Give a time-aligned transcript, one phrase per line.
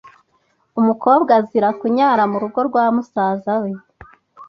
[0.79, 3.69] Umukobwa azira kunyara mu rugo rwa musaza we